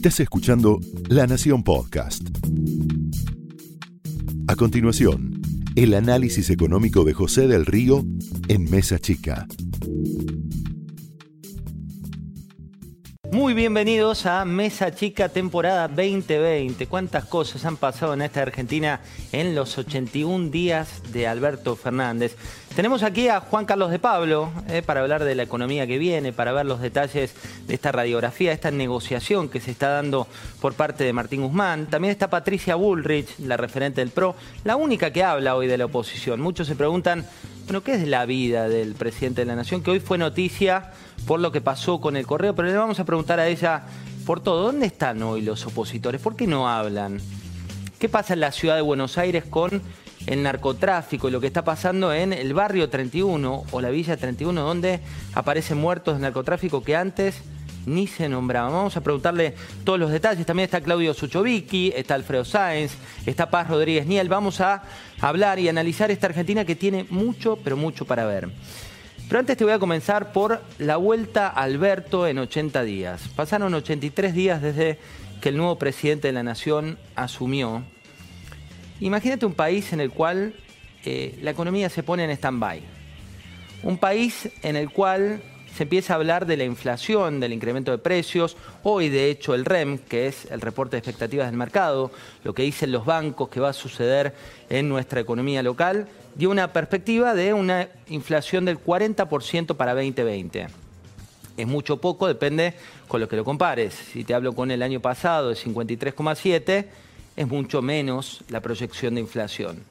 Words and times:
Estás 0.00 0.20
escuchando 0.20 0.80
La 1.10 1.26
Nación 1.26 1.62
Podcast. 1.62 2.26
A 4.48 4.56
continuación, 4.56 5.42
el 5.76 5.92
análisis 5.92 6.48
económico 6.48 7.04
de 7.04 7.12
José 7.12 7.46
del 7.46 7.66
Río 7.66 8.06
en 8.48 8.70
Mesa 8.70 8.98
Chica. 8.98 9.46
Muy 13.32 13.54
bienvenidos 13.54 14.26
a 14.26 14.44
Mesa 14.44 14.92
Chica 14.92 15.28
temporada 15.28 15.86
2020. 15.86 16.88
¿Cuántas 16.88 17.26
cosas 17.26 17.64
han 17.64 17.76
pasado 17.76 18.12
en 18.12 18.22
esta 18.22 18.42
Argentina 18.42 19.00
en 19.30 19.54
los 19.54 19.78
81 19.78 20.50
días 20.50 21.00
de 21.12 21.28
Alberto 21.28 21.76
Fernández? 21.76 22.36
Tenemos 22.74 23.04
aquí 23.04 23.28
a 23.28 23.38
Juan 23.38 23.66
Carlos 23.66 23.92
de 23.92 24.00
Pablo 24.00 24.50
eh, 24.68 24.82
para 24.82 25.02
hablar 25.02 25.22
de 25.22 25.36
la 25.36 25.44
economía 25.44 25.86
que 25.86 25.98
viene, 25.98 26.32
para 26.32 26.50
ver 26.50 26.66
los 26.66 26.80
detalles 26.80 27.32
de 27.68 27.74
esta 27.74 27.92
radiografía, 27.92 28.50
esta 28.50 28.72
negociación 28.72 29.48
que 29.48 29.60
se 29.60 29.70
está 29.70 29.90
dando 29.90 30.26
por 30.60 30.74
parte 30.74 31.04
de 31.04 31.12
Martín 31.12 31.42
Guzmán. 31.42 31.86
También 31.86 32.10
está 32.10 32.28
Patricia 32.28 32.74
Bullrich, 32.74 33.38
la 33.38 33.56
referente 33.56 34.00
del 34.00 34.10
PRO, 34.10 34.34
la 34.64 34.74
única 34.74 35.12
que 35.12 35.22
habla 35.22 35.54
hoy 35.54 35.68
de 35.68 35.78
la 35.78 35.84
oposición. 35.84 36.40
Muchos 36.40 36.66
se 36.66 36.74
preguntan, 36.74 37.24
bueno, 37.66 37.84
¿qué 37.84 37.94
es 37.94 38.08
la 38.08 38.26
vida 38.26 38.68
del 38.68 38.94
presidente 38.94 39.42
de 39.42 39.46
la 39.46 39.54
Nación? 39.54 39.84
Que 39.84 39.92
hoy 39.92 40.00
fue 40.00 40.18
noticia 40.18 40.90
por 41.26 41.40
lo 41.40 41.52
que 41.52 41.60
pasó 41.60 42.00
con 42.00 42.16
el 42.16 42.26
correo, 42.26 42.54
pero 42.54 42.68
le 42.68 42.76
vamos 42.76 43.00
a 43.00 43.04
preguntar 43.04 43.40
a 43.40 43.48
ella 43.48 43.82
por 44.26 44.40
todo. 44.40 44.62
¿Dónde 44.62 44.86
están 44.86 45.22
hoy 45.22 45.42
los 45.42 45.66
opositores? 45.66 46.20
¿Por 46.20 46.36
qué 46.36 46.46
no 46.46 46.68
hablan? 46.68 47.20
¿Qué 47.98 48.08
pasa 48.08 48.34
en 48.34 48.40
la 48.40 48.52
ciudad 48.52 48.76
de 48.76 48.82
Buenos 48.82 49.18
Aires 49.18 49.44
con 49.44 49.82
el 50.26 50.42
narcotráfico 50.42 51.28
y 51.28 51.30
lo 51.30 51.40
que 51.40 51.46
está 51.46 51.64
pasando 51.64 52.12
en 52.12 52.32
el 52.32 52.54
barrio 52.54 52.88
31 52.88 53.64
o 53.70 53.80
la 53.80 53.90
villa 53.90 54.16
31, 54.16 54.60
donde 54.60 55.00
aparecen 55.34 55.78
muertos 55.78 56.14
de 56.16 56.22
narcotráfico 56.22 56.82
que 56.82 56.96
antes 56.96 57.42
ni 57.86 58.06
se 58.06 58.28
nombraban? 58.28 58.72
Vamos 58.72 58.96
a 58.96 59.00
preguntarle 59.02 59.54
todos 59.84 59.98
los 59.98 60.10
detalles. 60.10 60.46
También 60.46 60.64
está 60.64 60.80
Claudio 60.80 61.14
Suchovicki, 61.14 61.92
está 61.94 62.14
Alfredo 62.14 62.44
Sáenz, 62.44 62.92
está 63.26 63.50
Paz 63.50 63.68
Rodríguez 63.68 64.06
Niel. 64.06 64.28
Vamos 64.28 64.60
a 64.60 64.82
hablar 65.20 65.58
y 65.58 65.68
analizar 65.68 66.10
esta 66.10 66.26
Argentina 66.26 66.64
que 66.64 66.76
tiene 66.76 67.06
mucho, 67.10 67.58
pero 67.62 67.76
mucho 67.76 68.04
para 68.04 68.24
ver. 68.26 68.48
Pero 69.30 69.38
antes 69.38 69.56
te 69.56 69.62
voy 69.62 69.72
a 69.72 69.78
comenzar 69.78 70.32
por 70.32 70.60
la 70.78 70.96
vuelta 70.96 71.46
a 71.46 71.62
Alberto 71.62 72.26
en 72.26 72.40
80 72.40 72.82
días. 72.82 73.28
Pasaron 73.36 73.72
83 73.72 74.34
días 74.34 74.60
desde 74.60 74.98
que 75.40 75.50
el 75.50 75.56
nuevo 75.56 75.78
presidente 75.78 76.26
de 76.26 76.32
la 76.32 76.42
Nación 76.42 76.98
asumió. 77.14 77.84
Imagínate 78.98 79.46
un 79.46 79.54
país 79.54 79.92
en 79.92 80.00
el 80.00 80.10
cual 80.10 80.56
eh, 81.04 81.38
la 81.42 81.52
economía 81.52 81.88
se 81.90 82.02
pone 82.02 82.24
en 82.24 82.30
stand-by. 82.30 82.82
Un 83.84 83.98
país 83.98 84.48
en 84.62 84.74
el 84.74 84.90
cual 84.90 85.40
se 85.76 85.84
empieza 85.84 86.12
a 86.12 86.16
hablar 86.16 86.46
de 86.46 86.56
la 86.56 86.64
inflación, 86.64 87.40
del 87.40 87.52
incremento 87.52 87.90
de 87.90 87.98
precios. 87.98 88.56
Hoy, 88.82 89.08
de 89.08 89.30
hecho, 89.30 89.54
el 89.54 89.64
REM, 89.64 89.98
que 89.98 90.26
es 90.26 90.50
el 90.50 90.60
reporte 90.60 90.96
de 90.96 90.98
expectativas 90.98 91.46
del 91.46 91.56
mercado, 91.56 92.10
lo 92.44 92.54
que 92.54 92.62
dicen 92.62 92.92
los 92.92 93.04
bancos 93.04 93.48
que 93.48 93.60
va 93.60 93.70
a 93.70 93.74
suceder 93.74 94.34
en 94.68 94.88
nuestra 94.88 95.20
economía 95.20 95.62
local, 95.62 96.08
dio 96.34 96.50
una 96.50 96.72
perspectiva 96.72 97.34
de 97.34 97.54
una 97.54 97.88
inflación 98.08 98.64
del 98.64 98.82
40% 98.82 99.76
para 99.76 99.94
2020. 99.94 100.66
Es 101.56 101.66
mucho 101.66 101.98
poco, 101.98 102.26
depende 102.26 102.74
con 103.08 103.20
lo 103.20 103.28
que 103.28 103.36
lo 103.36 103.44
compares. 103.44 103.94
Si 103.94 104.24
te 104.24 104.34
hablo 104.34 104.54
con 104.54 104.70
el 104.70 104.82
año 104.82 105.00
pasado 105.00 105.50
de 105.50 105.56
53,7, 105.56 106.86
es 107.36 107.48
mucho 107.48 107.82
menos 107.82 108.42
la 108.48 108.60
proyección 108.60 109.14
de 109.14 109.20
inflación. 109.20 109.82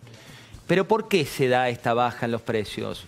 Pero 0.67 0.87
¿por 0.87 1.07
qué 1.07 1.25
se 1.25 1.47
da 1.47 1.69
esta 1.69 1.93
baja 1.93 2.25
en 2.25 2.31
los 2.31 2.41
precios? 2.41 3.05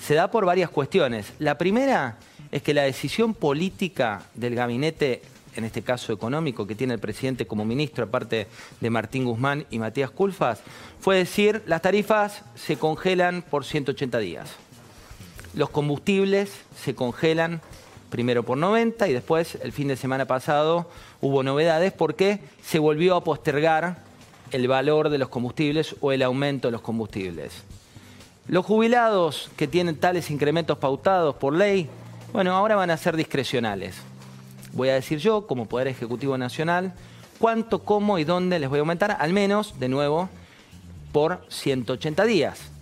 Se 0.00 0.14
da 0.14 0.30
por 0.30 0.44
varias 0.44 0.70
cuestiones. 0.70 1.32
La 1.38 1.58
primera 1.58 2.18
es 2.50 2.62
que 2.62 2.74
la 2.74 2.82
decisión 2.82 3.34
política 3.34 4.22
del 4.34 4.54
gabinete, 4.54 5.22
en 5.56 5.64
este 5.64 5.82
caso 5.82 6.12
económico, 6.12 6.66
que 6.66 6.74
tiene 6.74 6.94
el 6.94 7.00
presidente 7.00 7.46
como 7.46 7.64
ministro, 7.64 8.04
aparte 8.04 8.46
de 8.80 8.90
Martín 8.90 9.24
Guzmán 9.24 9.66
y 9.70 9.78
Matías 9.78 10.10
Culfas, 10.10 10.60
fue 11.00 11.16
decir, 11.16 11.62
las 11.66 11.82
tarifas 11.82 12.42
se 12.54 12.76
congelan 12.76 13.42
por 13.42 13.64
180 13.64 14.18
días. 14.18 14.50
Los 15.54 15.70
combustibles 15.70 16.52
se 16.76 16.94
congelan 16.94 17.60
primero 18.10 18.42
por 18.42 18.58
90 18.58 19.08
y 19.08 19.12
después, 19.12 19.56
el 19.62 19.72
fin 19.72 19.88
de 19.88 19.96
semana 19.96 20.26
pasado, 20.26 20.90
hubo 21.22 21.42
novedades 21.42 21.92
porque 21.92 22.40
se 22.62 22.78
volvió 22.78 23.16
a 23.16 23.24
postergar 23.24 23.98
el 24.50 24.68
valor 24.68 25.08
de 25.08 25.16
los 25.16 25.30
combustibles 25.30 25.96
o 26.00 26.12
el 26.12 26.22
aumento 26.22 26.68
de 26.68 26.72
los 26.72 26.82
combustibles. 26.82 27.64
Los 28.48 28.66
jubilados 28.66 29.50
que 29.56 29.68
tienen 29.68 29.96
tales 29.96 30.30
incrementos 30.30 30.76
pautados 30.78 31.36
por 31.36 31.54
ley, 31.54 31.88
bueno, 32.32 32.52
ahora 32.52 32.74
van 32.74 32.90
a 32.90 32.96
ser 32.96 33.16
discrecionales. 33.16 33.96
Voy 34.72 34.88
a 34.88 34.94
decir 34.94 35.18
yo, 35.18 35.46
como 35.46 35.66
Poder 35.66 35.86
Ejecutivo 35.86 36.36
Nacional, 36.36 36.92
cuánto, 37.38 37.84
cómo 37.84 38.18
y 38.18 38.24
dónde 38.24 38.58
les 38.58 38.68
voy 38.68 38.78
a 38.78 38.80
aumentar, 38.80 39.16
al 39.20 39.32
menos, 39.32 39.78
de 39.78 39.88
nuevo, 39.88 40.28
por 41.12 41.44
180 41.50 42.24
días. 42.24 42.72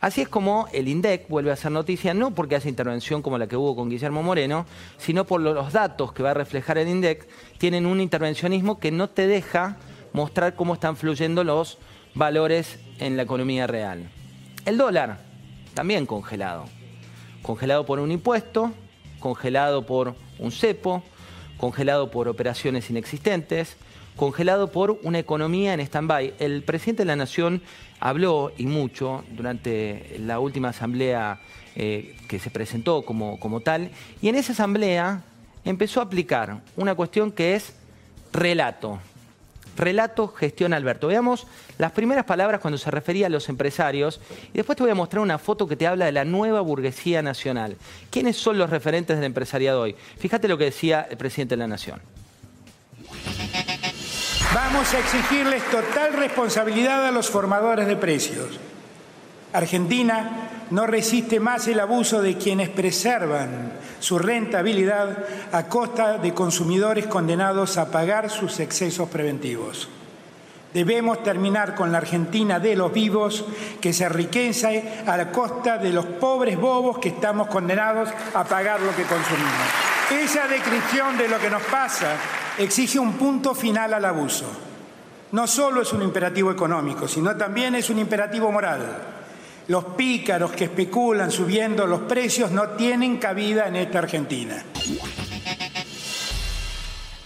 Así 0.00 0.22
es 0.22 0.28
como 0.28 0.68
el 0.72 0.88
INDEC 0.88 1.28
vuelve 1.28 1.50
a 1.50 1.54
hacer 1.54 1.72
noticia, 1.72 2.14
no 2.14 2.30
porque 2.30 2.56
hace 2.56 2.70
intervención 2.70 3.20
como 3.20 3.36
la 3.36 3.46
que 3.46 3.56
hubo 3.56 3.76
con 3.76 3.90
Guillermo 3.90 4.22
Moreno, 4.22 4.64
sino 4.96 5.26
por 5.26 5.42
los 5.42 5.72
datos 5.72 6.12
que 6.12 6.22
va 6.22 6.30
a 6.30 6.34
reflejar 6.34 6.78
el 6.78 6.88
INDEC, 6.88 7.28
tienen 7.58 7.84
un 7.84 8.00
intervencionismo 8.00 8.78
que 8.78 8.90
no 8.90 9.10
te 9.10 9.26
deja 9.26 9.76
mostrar 10.14 10.54
cómo 10.54 10.74
están 10.74 10.96
fluyendo 10.96 11.44
los 11.44 11.78
valores 12.14 12.78
en 13.00 13.16
la 13.16 13.24
economía 13.24 13.66
real. 13.66 14.08
El 14.68 14.76
dólar, 14.76 15.16
también 15.72 16.04
congelado. 16.04 16.66
Congelado 17.40 17.86
por 17.86 18.00
un 18.00 18.12
impuesto, 18.12 18.74
congelado 19.18 19.86
por 19.86 20.14
un 20.38 20.52
cepo, 20.52 21.02
congelado 21.56 22.10
por 22.10 22.28
operaciones 22.28 22.90
inexistentes, 22.90 23.78
congelado 24.14 24.70
por 24.70 24.98
una 25.04 25.20
economía 25.20 25.72
en 25.72 25.80
stand-by. 25.80 26.34
El 26.38 26.64
presidente 26.64 27.04
de 27.04 27.06
la 27.06 27.16
Nación 27.16 27.62
habló 27.98 28.52
y 28.58 28.66
mucho 28.66 29.24
durante 29.30 30.18
la 30.18 30.38
última 30.38 30.68
asamblea 30.68 31.40
eh, 31.74 32.14
que 32.28 32.38
se 32.38 32.50
presentó 32.50 33.06
como, 33.06 33.40
como 33.40 33.60
tal, 33.60 33.90
y 34.20 34.28
en 34.28 34.34
esa 34.34 34.52
asamblea 34.52 35.22
empezó 35.64 36.00
a 36.00 36.02
aplicar 36.02 36.60
una 36.76 36.94
cuestión 36.94 37.32
que 37.32 37.54
es 37.54 37.72
relato. 38.34 39.00
Relato, 39.78 40.28
gestión, 40.28 40.74
Alberto. 40.74 41.06
Veamos 41.06 41.46
las 41.78 41.92
primeras 41.92 42.24
palabras 42.24 42.60
cuando 42.60 42.78
se 42.78 42.90
refería 42.90 43.26
a 43.26 43.30
los 43.30 43.48
empresarios 43.48 44.20
y 44.52 44.56
después 44.56 44.76
te 44.76 44.82
voy 44.82 44.90
a 44.90 44.96
mostrar 44.96 45.22
una 45.22 45.38
foto 45.38 45.68
que 45.68 45.76
te 45.76 45.86
habla 45.86 46.06
de 46.06 46.12
la 46.12 46.24
nueva 46.24 46.60
burguesía 46.60 47.22
nacional. 47.22 47.76
¿Quiénes 48.10 48.36
son 48.36 48.58
los 48.58 48.70
referentes 48.70 49.16
del 49.16 49.24
empresariado 49.24 49.80
hoy? 49.80 49.94
Fíjate 50.18 50.48
lo 50.48 50.58
que 50.58 50.64
decía 50.64 51.06
el 51.08 51.16
presidente 51.16 51.54
de 51.54 51.60
la 51.60 51.68
Nación. 51.68 52.00
Vamos 54.52 54.92
a 54.94 54.98
exigirles 54.98 55.62
total 55.70 56.14
responsabilidad 56.14 57.06
a 57.06 57.12
los 57.12 57.28
formadores 57.28 57.86
de 57.86 57.96
precios. 57.96 58.58
Argentina 59.52 60.48
no 60.70 60.86
resiste 60.86 61.40
más 61.40 61.66
el 61.68 61.80
abuso 61.80 62.20
de 62.20 62.36
quienes 62.36 62.68
preservan 62.68 63.72
su 64.00 64.18
rentabilidad 64.18 65.24
a 65.52 65.64
costa 65.64 66.18
de 66.18 66.34
consumidores 66.34 67.06
condenados 67.06 67.78
a 67.78 67.90
pagar 67.90 68.30
sus 68.30 68.60
excesos 68.60 69.08
preventivos. 69.08 69.88
Debemos 70.74 71.22
terminar 71.22 71.74
con 71.74 71.90
la 71.90 71.98
Argentina 71.98 72.60
de 72.60 72.76
los 72.76 72.92
vivos 72.92 73.46
que 73.80 73.94
se 73.94 74.04
enriquece 74.04 75.02
a 75.06 75.16
la 75.16 75.32
costa 75.32 75.78
de 75.78 75.90
los 75.90 76.04
pobres 76.04 76.58
bobos 76.58 76.98
que 76.98 77.08
estamos 77.08 77.48
condenados 77.48 78.10
a 78.34 78.44
pagar 78.44 78.80
lo 78.80 78.94
que 78.94 79.04
consumimos. 79.04 79.88
Esa 80.10 80.46
descripción 80.46 81.16
de 81.16 81.28
lo 81.28 81.38
que 81.38 81.48
nos 81.48 81.62
pasa 81.62 82.16
exige 82.58 82.98
un 82.98 83.14
punto 83.14 83.54
final 83.54 83.94
al 83.94 84.04
abuso. 84.04 84.44
No 85.32 85.46
solo 85.46 85.82
es 85.82 85.92
un 85.94 86.02
imperativo 86.02 86.50
económico, 86.50 87.08
sino 87.08 87.34
también 87.36 87.74
es 87.74 87.88
un 87.88 87.98
imperativo 87.98 88.52
moral. 88.52 89.17
Los 89.68 89.84
pícaros 89.84 90.52
que 90.52 90.64
especulan 90.64 91.30
subiendo 91.30 91.86
los 91.86 92.00
precios 92.00 92.50
no 92.50 92.70
tienen 92.70 93.18
cabida 93.18 93.68
en 93.68 93.76
esta 93.76 93.98
Argentina. 93.98 94.64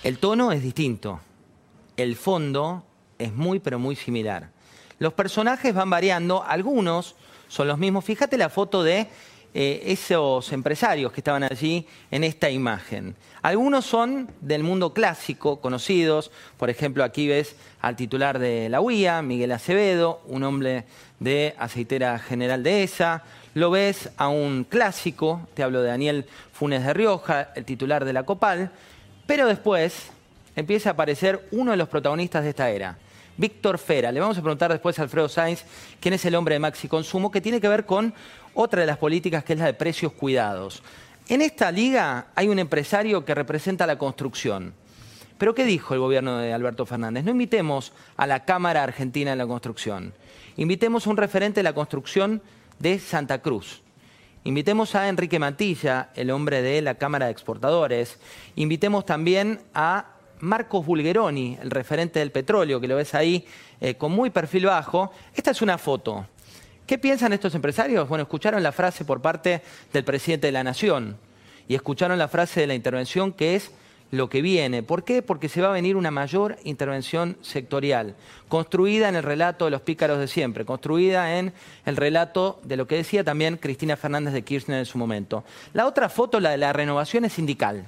El 0.03 0.19
tono 0.19 0.50
es 0.50 0.61
distinto. 0.61 1.21
El 1.97 2.17
fondo 2.17 2.85
es 3.17 3.33
muy, 3.33 3.61
pero 3.61 3.79
muy 3.79 3.94
similar. 3.94 4.50
Los 4.99 5.12
personajes 5.12 5.73
van 5.73 5.89
variando, 5.89 6.43
algunos 6.43 7.15
son 7.47 7.69
los 7.69 7.79
mismos. 7.79 8.05
Fíjate 8.05 8.37
la 8.37 8.49
foto 8.49 8.83
de 8.83 9.06
eh, 9.55 9.83
esos 9.87 10.51
empresarios 10.53 11.13
que 11.13 11.21
estaban 11.21 11.43
allí 11.43 11.87
en 12.11 12.25
esta 12.25 12.49
imagen. 12.49 13.15
Algunos 13.43 13.85
son 13.85 14.31
del 14.41 14.63
mundo 14.63 14.95
clásico, 14.95 15.61
conocidos. 15.61 16.31
Por 16.57 16.71
ejemplo, 16.71 17.05
aquí 17.05 17.29
ves 17.29 17.57
al 17.83 17.95
titular 17.97 18.39
de 18.39 18.71
la 18.71 18.81
UIA, 18.81 19.21
Miguel 19.21 19.53
Acevedo, 19.53 20.23
un 20.27 20.43
hombre 20.43 20.85
de 21.21 21.55
aceitera 21.59 22.19
general 22.19 22.63
de 22.63 22.85
ESA. 22.85 23.25
Lo 23.53 23.71
ves 23.71 24.09
a 24.17 24.29
un 24.29 24.65
clásico, 24.65 25.47
te 25.53 25.63
hablo 25.63 25.83
de 25.83 25.89
Daniel 25.89 26.27
Funes 26.53 26.85
de 26.85 26.95
Rioja, 26.95 27.53
el 27.55 27.67
titular 27.67 28.07
de 28.07 28.15
la 28.15 28.23
Copal. 28.23 28.71
Pero 29.27 29.47
después 29.47 30.11
empieza 30.57 30.91
a 30.91 30.93
aparecer 30.93 31.47
uno 31.51 31.73
de 31.73 31.77
los 31.77 31.89
protagonistas 31.89 32.45
de 32.45 32.51
esta 32.51 32.71
era. 32.71 32.97
Víctor 33.43 33.77
Fera. 33.79 34.12
Le 34.12 34.21
vamos 34.21 34.39
a 34.39 34.41
preguntar 34.41 34.71
después 34.71 34.97
a 34.97 35.03
Alfredo 35.03 35.29
Sainz 35.29 35.65
quién 35.99 36.15
es 36.15 36.25
el 36.25 36.37
hombre 36.37 36.55
de 36.55 36.61
Maxi 36.61 36.87
Consumo, 36.87 37.33
que 37.33 37.41
tiene 37.41 37.61
que 37.61 37.67
ver 37.67 37.85
con 37.85 38.15
otra 38.55 38.83
de 38.83 38.87
las 38.87 38.99
políticas 38.99 39.43
que 39.43 39.55
es 39.55 39.59
la 39.59 39.67
de 39.67 39.75
precios 39.75 40.12
cuidados. 40.12 40.81
En 41.29 41.43
esta 41.43 41.73
liga 41.73 42.29
hay 42.37 42.47
un 42.47 42.61
empresario 42.61 43.25
que 43.25 43.35
representa 43.35 43.85
la 43.85 43.99
construcción, 43.99 44.75
Pero 45.39 45.56
¿qué 45.56 45.65
dijo 45.65 45.93
el 45.93 45.99
gobierno 45.99 46.39
de 46.39 46.53
Alberto 46.53 46.87
Fernández? 46.87 47.25
No 47.25 47.33
invitemos 47.33 47.93
a 48.17 48.29
la 48.29 48.44
Cámara 48.44 48.85
Argentina 48.85 49.33
en 49.33 49.39
la 49.39 49.47
construcción. 49.49 50.15
Invitemos 50.56 51.05
a 51.05 51.11
un 51.11 51.17
referente 51.17 51.59
de 51.59 51.65
la 51.65 51.75
construcción 51.75 52.43
de 52.79 53.00
Santa 53.00 53.43
Cruz. 53.43 53.83
Invitemos 54.44 54.94
a 54.94 55.09
Enrique 55.09 55.41
Matilla, 55.41 56.11
el 56.15 56.31
hombre 56.31 56.62
de 56.62 56.81
la 56.81 56.94
Cámara 56.94 57.27
de 57.27 57.33
Exportadores. 57.33 58.21
Invitemos 58.55 59.05
también 59.05 59.61
a 59.75 60.12
Marcos 60.43 60.85
Bulgeroni, 60.85 61.56
el 61.62 61.71
referente 61.71 62.19
del 62.19 62.33
petróleo, 62.33 62.81
que 62.81 62.89
lo 62.89 62.97
ves 62.97 63.15
ahí 63.15 63.47
eh, 63.81 63.94
con 63.94 64.11
muy 64.11 64.31
perfil 64.31 64.67
bajo. 64.67 65.12
Esta 65.37 65.53
es 65.53 65.62
una 65.62 65.79
foto. 65.79 66.27
¿Qué 66.85 66.99
piensan 66.99 67.33
estos 67.33 67.55
empresarios? 67.55 68.09
Bueno, 68.09 68.23
escucharon 68.23 68.61
la 68.61 68.73
frase 68.73 69.05
por 69.05 69.23
parte 69.23 69.62
del 69.93 70.03
presidente 70.03 70.49
de 70.49 70.53
la 70.53 70.65
Nación 70.65 71.17
y 71.69 71.77
escucharon 71.77 72.19
la 72.19 72.27
frase 72.27 72.61
de 72.61 72.67
la 72.67 72.75
intervención 72.75 73.33
que 73.33 73.55
es 73.55 73.71
lo 74.11 74.29
que 74.29 74.43
viene. 74.43 74.83
¿Por 74.83 75.05
qué? 75.05 75.23
Porque 75.23 75.49
se 75.49 75.62
va 75.62 75.69
a 75.69 75.73
venir 75.73 75.94
una 75.94 76.11
mayor 76.11 76.56
intervención 76.65 77.39
sectorial, 77.41 78.17
construida 78.49 79.09
en 79.09 79.15
el 79.15 79.23
relato 79.23 79.67
de 79.67 79.71
los 79.71 79.83
pícaros 79.83 80.19
de 80.19 80.27
siempre, 80.27 80.65
construida 80.65 81.39
en 81.39 81.53
el 81.87 81.97
relato 81.97 82.59
de 82.65 82.77
lo 82.77 82.89
que 82.89 82.97
decía 82.97 83.23
también 83.23 83.59
Cristina 83.59 83.97
Fernández 83.97 84.35
de 84.35 84.43
Kirchner 84.43 84.81
en 84.81 84.87
su 84.87 84.99
momento. 84.99 85.44
La 85.73 85.87
otra 85.87 86.09
foto, 86.09 86.41
la 86.41 86.50
de 86.50 86.59
la 86.59 86.73
renovación, 86.73 87.25
es 87.25 87.35
sindical. 87.35 87.87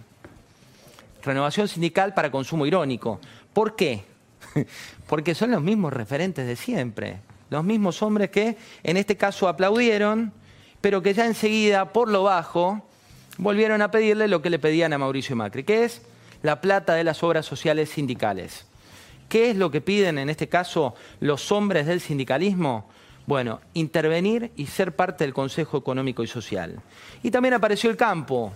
Renovación 1.24 1.68
sindical 1.68 2.12
para 2.14 2.30
consumo 2.30 2.66
irónico. 2.66 3.20
¿Por 3.52 3.76
qué? 3.76 4.04
Porque 5.08 5.34
son 5.34 5.50
los 5.50 5.62
mismos 5.62 5.92
referentes 5.92 6.46
de 6.46 6.56
siempre. 6.56 7.20
Los 7.50 7.64
mismos 7.64 8.02
hombres 8.02 8.30
que 8.30 8.56
en 8.82 8.96
este 8.96 9.16
caso 9.16 9.48
aplaudieron, 9.48 10.32
pero 10.80 11.02
que 11.02 11.14
ya 11.14 11.24
enseguida, 11.24 11.92
por 11.92 12.08
lo 12.08 12.24
bajo, 12.24 12.86
volvieron 13.38 13.80
a 13.82 13.90
pedirle 13.90 14.28
lo 14.28 14.42
que 14.42 14.50
le 14.50 14.58
pedían 14.58 14.92
a 14.92 14.98
Mauricio 14.98 15.36
Macri, 15.36 15.64
que 15.64 15.84
es 15.84 16.02
la 16.42 16.60
plata 16.60 16.94
de 16.94 17.04
las 17.04 17.22
obras 17.22 17.46
sociales 17.46 17.90
sindicales. 17.90 18.66
¿Qué 19.28 19.50
es 19.50 19.56
lo 19.56 19.70
que 19.70 19.80
piden 19.80 20.18
en 20.18 20.28
este 20.28 20.48
caso 20.48 20.94
los 21.20 21.50
hombres 21.50 21.86
del 21.86 22.00
sindicalismo? 22.00 22.90
Bueno, 23.26 23.60
intervenir 23.72 24.52
y 24.56 24.66
ser 24.66 24.94
parte 24.94 25.24
del 25.24 25.32
Consejo 25.32 25.78
Económico 25.78 26.22
y 26.22 26.26
Social. 26.26 26.80
Y 27.22 27.30
también 27.30 27.54
apareció 27.54 27.88
el 27.88 27.96
campo, 27.96 28.52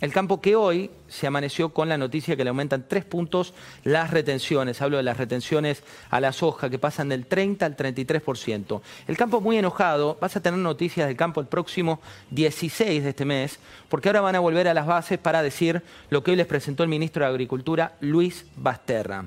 el 0.00 0.12
campo 0.12 0.40
que 0.40 0.54
hoy 0.54 0.90
se 1.08 1.26
amaneció 1.26 1.70
con 1.70 1.88
la 1.88 1.98
noticia 1.98 2.36
que 2.36 2.44
le 2.44 2.50
aumentan 2.50 2.86
tres 2.86 3.04
puntos 3.04 3.52
las 3.82 4.10
retenciones. 4.10 4.80
Hablo 4.80 4.96
de 4.96 5.02
las 5.02 5.16
retenciones 5.16 5.82
a 6.10 6.20
la 6.20 6.32
soja 6.32 6.70
que 6.70 6.78
pasan 6.78 7.08
del 7.08 7.26
30 7.26 7.66
al 7.66 7.76
33%. 7.76 8.80
El 9.08 9.16
campo 9.16 9.40
muy 9.40 9.58
enojado. 9.58 10.16
Vas 10.20 10.36
a 10.36 10.40
tener 10.40 10.60
noticias 10.60 11.08
del 11.08 11.16
campo 11.16 11.40
el 11.40 11.48
próximo 11.48 12.00
16 12.30 13.02
de 13.02 13.10
este 13.10 13.24
mes, 13.24 13.58
porque 13.88 14.08
ahora 14.08 14.20
van 14.20 14.36
a 14.36 14.40
volver 14.40 14.68
a 14.68 14.74
las 14.74 14.86
bases 14.86 15.18
para 15.18 15.42
decir 15.42 15.82
lo 16.10 16.22
que 16.22 16.30
hoy 16.30 16.36
les 16.36 16.46
presentó 16.46 16.84
el 16.84 16.88
ministro 16.88 17.24
de 17.24 17.30
Agricultura, 17.30 17.96
Luis 18.00 18.44
Basterra. 18.56 19.24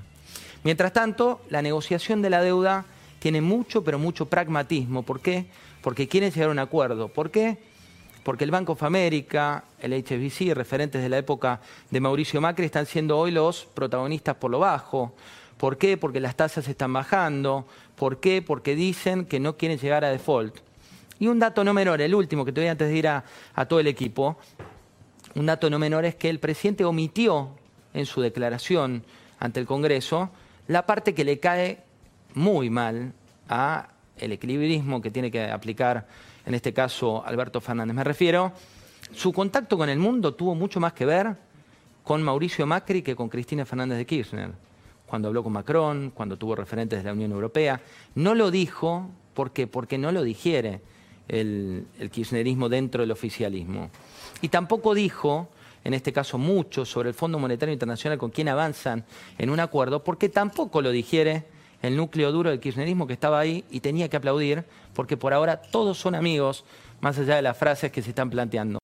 Mientras 0.64 0.94
tanto, 0.94 1.42
la 1.50 1.62
negociación 1.62 2.22
de 2.22 2.30
la 2.30 2.42
deuda 2.42 2.86
tiene 3.20 3.42
mucho, 3.42 3.84
pero 3.84 4.00
mucho 4.00 4.28
pragmatismo. 4.28 5.04
¿Por 5.04 5.20
qué? 5.20 5.48
Porque 5.82 6.08
quieren 6.08 6.32
llegar 6.32 6.50
a 6.50 6.52
un 6.52 6.60
acuerdo. 6.60 7.10
¿Por 7.10 7.30
qué? 7.30 7.58
Porque 8.24 8.44
el 8.44 8.52
Banco 8.52 8.74
of 8.74 8.84
America, 8.84 9.64
el 9.80 9.94
HSBC, 9.94 10.54
referentes 10.54 11.02
de 11.02 11.10
la 11.10 11.18
época 11.18 11.62
de 11.90 12.00
Mauricio 12.00 12.40
Macri, 12.42 12.66
están 12.66 12.86
siendo 12.86 13.18
hoy 13.18 13.32
los 13.32 13.66
protagonistas 13.66 14.36
por 14.36 14.52
lo 14.52 14.60
bajo. 14.60 15.14
¿Por 15.58 15.78
qué? 15.78 15.98
Porque 15.98 16.20
las 16.20 16.36
tasas 16.36 16.68
están 16.68 16.94
bajando. 16.94 17.66
¿Por 17.96 18.20
qué? 18.20 18.42
Porque 18.42 18.76
dicen 18.76 19.26
que 19.26 19.40
no 19.40 19.58
quieren 19.58 19.78
llegar 19.78 20.06
a 20.06 20.10
default. 20.10 20.58
Y 21.20 21.28
un 21.28 21.40
dato 21.40 21.64
no 21.64 21.74
menor, 21.74 22.02
el 22.02 22.16
último 22.16 22.46
que 22.46 22.52
te 22.52 22.62
doy 22.62 22.68
antes 22.70 22.90
de 22.90 22.98
ir 22.98 23.08
a, 23.08 23.24
a 23.54 23.66
todo 23.66 23.80
el 23.80 23.88
equipo, 23.88 24.38
un 25.36 25.46
dato 25.46 25.70
no 25.70 25.78
menor 25.78 26.06
es 26.06 26.16
que 26.16 26.30
el 26.30 26.40
presidente 26.40 26.84
omitió 26.84 27.50
en 27.94 28.06
su 28.06 28.22
declaración 28.22 29.04
ante 29.40 29.60
el 29.60 29.66
Congreso 29.66 30.30
la 30.68 30.86
parte 30.86 31.14
que 31.14 31.24
le 31.24 31.40
cae 31.40 31.84
muy 32.34 32.70
mal 32.70 33.14
a 33.50 33.90
el 34.22 34.32
equilibrismo 34.32 35.02
que 35.02 35.12
tiene 35.12 35.30
que 35.30 35.44
aplicar 35.44 36.08
en 36.46 36.54
este 36.54 36.74
caso 36.74 37.26
Alberto 37.26 37.60
Fernández. 37.60 37.96
Me 37.96 38.04
refiero, 38.04 38.54
su 39.12 39.34
contacto 39.34 39.78
con 39.78 39.90
el 39.90 40.00
mundo 40.00 40.34
tuvo 40.34 40.56
mucho 40.56 40.80
más 40.80 40.94
que 40.94 41.06
ver 41.06 41.36
con 42.04 42.24
Mauricio 42.24 42.66
Macri 42.66 43.02
que 43.02 43.16
con 43.16 43.30
Cristina 43.30 43.66
Fernández 43.66 43.98
de 43.98 44.06
Kirchner. 44.06 44.52
Cuando 45.06 45.28
habló 45.28 45.44
con 45.44 45.52
Macron, 45.52 46.12
cuando 46.12 46.38
tuvo 46.38 46.56
referentes 46.56 47.00
de 47.00 47.04
la 47.04 47.14
Unión 47.14 47.32
Europea. 47.32 47.82
No 48.16 48.34
lo 48.34 48.50
dijo, 48.50 49.10
¿por 49.34 49.52
qué? 49.52 49.68
Porque 49.68 49.98
no 49.98 50.12
lo 50.12 50.24
digiere 50.24 50.82
el, 51.28 51.86
el 52.00 52.10
kirchnerismo 52.10 52.70
dentro 52.70 53.02
del 53.02 53.12
oficialismo. 53.12 53.90
Y 54.42 54.48
tampoco 54.48 54.94
dijo, 54.94 55.50
en 55.84 55.94
este 55.94 56.14
caso, 56.14 56.38
mucho 56.38 56.86
sobre 56.86 57.10
el 57.10 57.16
Fondo 57.16 57.40
Monetario 57.40 57.74
Internacional 57.74 58.18
con 58.18 58.32
quien 58.32 58.48
avanzan 58.48 59.04
en 59.38 59.50
un 59.50 59.60
acuerdo, 59.60 60.04
porque 60.04 60.30
tampoco 60.30 60.82
lo 60.82 60.92
digiere 60.92 61.44
el 61.82 61.98
núcleo 61.98 62.32
duro 62.32 62.50
del 62.50 62.60
kirchnerismo 62.60 63.08
que 63.08 63.14
estaba 63.14 63.40
ahí 63.40 63.64
y 63.72 63.80
tenía 63.80 64.10
que 64.10 64.18
aplaudir, 64.18 64.66
porque 64.94 65.18
por 65.18 65.34
ahora 65.34 65.62
todos 65.62 65.98
son 65.98 66.16
amigos, 66.16 66.64
más 67.02 67.18
allá 67.18 67.36
de 67.36 67.42
las 67.42 67.58
frases 67.58 67.92
que 67.92 68.02
se 68.02 68.10
están 68.10 68.30
planteando. 68.30 68.80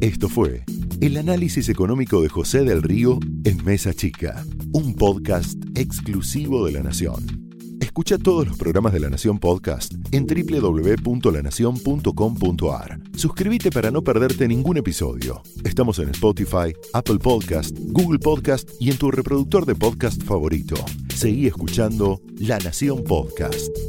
Esto 0.00 0.28
fue 0.28 0.64
el 1.00 1.16
análisis 1.16 1.68
económico 1.68 2.22
de 2.22 2.28
José 2.28 2.64
del 2.64 2.82
Río 2.82 3.18
en 3.44 3.64
Mesa 3.64 3.94
Chica, 3.94 4.44
un 4.72 4.94
podcast 4.94 5.58
exclusivo 5.74 6.66
de 6.66 6.72
La 6.72 6.82
Nación. 6.82 7.50
Escucha 7.80 8.18
todos 8.18 8.46
los 8.46 8.56
programas 8.56 8.92
de 8.92 9.00
La 9.00 9.10
Nación 9.10 9.38
Podcast 9.38 9.92
en 10.12 10.26
www.lanacion.com.ar. 10.26 13.00
Suscríbete 13.16 13.70
para 13.70 13.90
no 13.90 14.02
perderte 14.02 14.46
ningún 14.46 14.76
episodio. 14.76 15.42
Estamos 15.64 15.98
en 15.98 16.10
Spotify, 16.10 16.74
Apple 16.92 17.18
Podcast, 17.18 17.74
Google 17.78 18.18
Podcast 18.18 18.68
y 18.78 18.90
en 18.90 18.98
tu 18.98 19.10
reproductor 19.10 19.64
de 19.66 19.74
podcast 19.74 20.22
favorito. 20.22 20.76
Seguí 21.20 21.48
escuchando 21.48 22.22
La 22.38 22.56
Nación 22.60 23.04
Podcast. 23.04 23.79